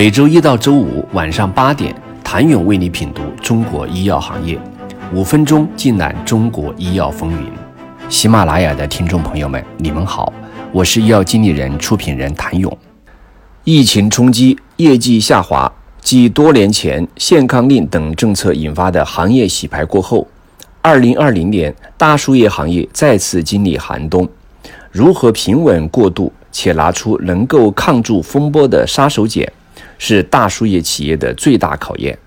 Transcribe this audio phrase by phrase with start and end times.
[0.00, 4.58] 每周一到周五晚上八点，谭勇为你品读中国医药行业，
[5.12, 7.52] 五分钟尽览中国医药风云。
[8.08, 10.32] 喜马拉雅的听众朋友们，你们好，
[10.72, 12.74] 我是医药经理人、出品人谭勇。
[13.64, 15.70] 疫情冲击，业绩下滑，
[16.00, 20.26] 继多年前限康令等政策引发的行业洗牌过后，
[20.80, 24.26] 二零二零年大输液行业再次经历寒冬。
[24.90, 29.46] 如何平稳过渡，且拿出能够抗住风波的杀手锏，
[30.00, 32.18] 是大输液企业的最大考验。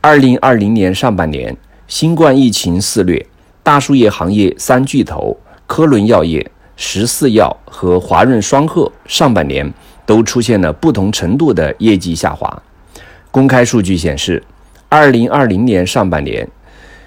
[0.00, 3.24] 二零二零年上半年，新冠疫情肆虐，
[3.62, 5.38] 大输液行业三巨头
[5.68, 9.72] 科伦药业、十四药和华润双鹤上半年。
[10.06, 12.62] 都出现了不同程度的业绩下滑。
[13.32, 14.40] 公开数据显示，
[14.88, 16.48] 二零二零年上半年，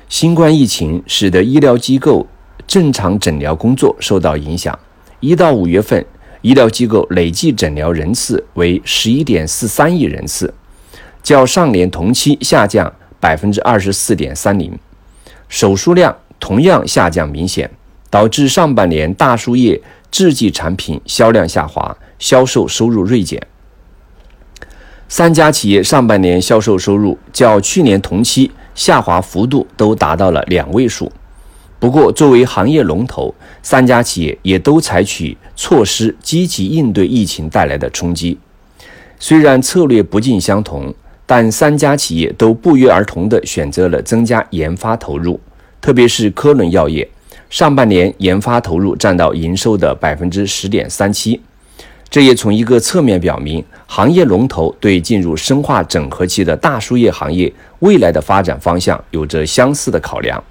[0.10, 2.28] 新冠疫情使得医疗机构
[2.68, 4.78] 正常诊疗工作受到影响。
[5.22, 6.06] 一到五月份，
[6.42, 10.54] 医疗机构累计诊疗人次为十一点四三亿人次，
[11.22, 14.78] 较上年同期下降百分之二十四点三零。
[15.48, 17.70] 手术量同样下降明显，
[18.10, 21.96] 导致上半年大输液制剂产品销量下滑。
[22.20, 23.42] 销售收入锐减，
[25.08, 31.10] 三家企业上半年销售收入较去年同期下滑幅度都达到了两位数。
[31.80, 38.38] 不过，作为行业龙头，三家企业也都采取措施积极应对疫情带来的冲击。
[39.20, 40.94] 虽然策略不尽相同，
[41.26, 45.40] 但三家企业都不约而同地选择了增加研发投入，
[45.82, 47.08] 特别是科伦药业，
[47.50, 51.40] 上半年研发投入占到营收的百分之十点三七。
[52.10, 60.44] 这也从一个侧面表明，行业龙头对进入深化整合期的大输液行业未来的发展方向有着相似的考量。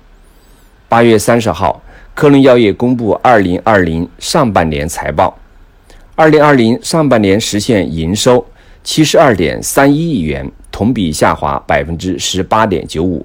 [0.88, 1.82] 八月三十号，
[2.18, 5.38] 科伦药业公布二零二零上半年财报，
[6.16, 8.44] 二零二零上半年实现营收
[8.82, 13.24] 七十二点三一亿元，同比下滑百分之十八点九五，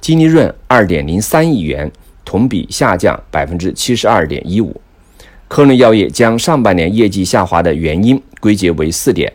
[0.00, 1.92] 净利润二点零三亿元，
[2.24, 4.80] 同比下降百分之七十二点一五。
[5.46, 9.30] 科伦药业将上半年业绩下滑的原因归结为四点，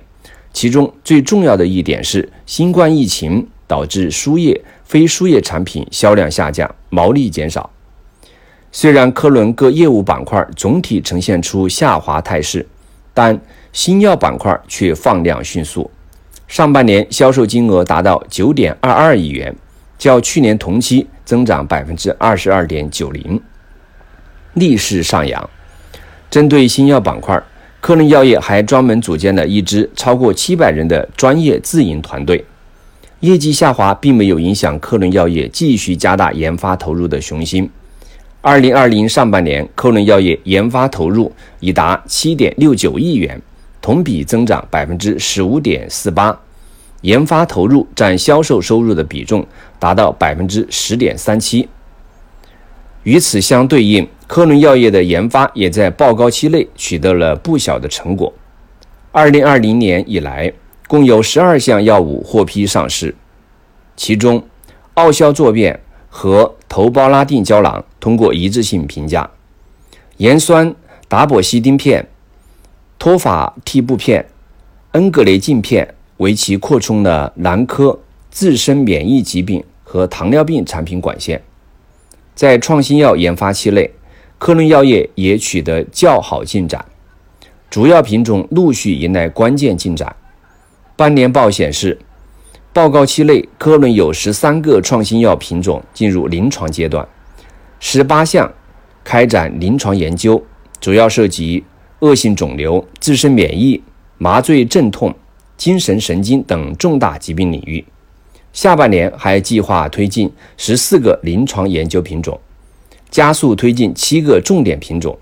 [0.51, 7.69] 其中最重要的一点是新冠疫情导致输液、非输液产品销量下降，毛利减少。
[8.77, 12.67] 虽然科伦各业务板块总体呈现出下滑态势，
[13.13, 13.39] 但
[13.71, 15.89] 新药板块却放量迅速，
[16.45, 19.55] 上半年销售金额达到九点二二亿元，
[19.97, 23.41] 较去年同期增长百分之二十二点九零，
[24.55, 25.49] 逆势上扬。
[26.29, 27.41] 针对新药板块，
[27.79, 32.43] 科伦药业还专门组建了一支超过七百人的专业自营团队。
[33.21, 37.69] 业绩下滑并没有影响科伦药业继续加大研发投入的雄心。
[38.47, 43.41] 二零二零上半年，科伦药业研发投入已达七点六九亿元，
[43.81, 46.39] 同比增长百分之十五点四八，
[47.01, 49.43] 研发投入占销售收入的比重
[49.79, 51.67] 达到百分之十点三七。
[53.01, 58.31] 与此相对应，科伦药业的研发也在报告期内取得了不小的成果。
[59.11, 60.53] 二零二零年以来，
[60.87, 63.15] 共有十二项药物获批上市，
[63.95, 64.43] 其中
[64.93, 65.79] 奥硝唑片
[66.17, 69.29] 和头孢拉定胶囊通过一致性评价，
[70.15, 70.73] 盐酸
[71.09, 72.07] 达泊西汀片、
[72.97, 74.25] 托法替布片、
[74.93, 77.99] 恩格雷净片为其扩充了男科、
[78.31, 81.43] 自身免疫疾病和糖尿病产品管线。
[82.33, 83.91] 在创新药研发期内，
[84.39, 86.85] 科伦药业也取得较好进展，
[87.69, 90.15] 主要品种陆续迎来关键进展。
[90.95, 91.99] 半年报显示，
[92.75, 97.07] 报告期内科伦有十三个创新药品种进入临床阶段，
[97.79, 98.53] 十八项
[99.01, 100.43] 开展临床研究，
[100.81, 101.63] 主要涉及
[101.99, 103.81] 恶性肿瘤、自身免疫、
[104.17, 105.15] 麻醉镇痛、
[105.55, 107.81] 精神神经等重大疾病领域。
[108.51, 112.37] 下半年还计划推进十四个临床研究品种，
[113.09, 115.17] 加速推进七个重点品种，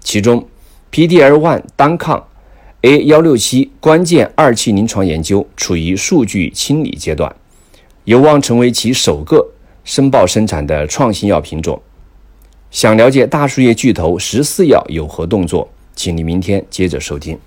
[0.00, 0.42] 其中
[0.90, 2.26] PDL1 单抗
[2.84, 7.34] A 幺六七关键二期临床研究处于数据清理阶段，
[8.04, 9.42] 有望成为其首个
[9.84, 11.80] 申报生产的创新药品种。
[12.70, 15.66] 想了解大输液巨头十四药有何动作，
[15.96, 17.38] 请你明天接着收听。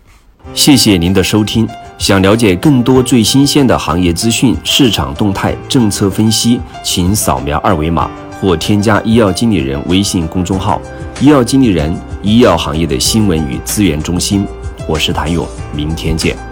[0.56, 1.70] 谢谢您的收听。
[2.00, 8.10] 想了解更多最新鲜的行业资讯、市场动态、政策分析，请扫描二维码
[8.42, 10.82] 或添加医药经理人微信公众号
[11.22, 14.44] “医药经理人”——医药行业的新闻与资源中心。
[14.88, 16.47] 我是谭勇，明天见。